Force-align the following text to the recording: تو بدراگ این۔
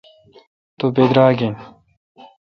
تو 0.77 0.85
بدراگ 0.95 1.39
این۔ 1.43 1.55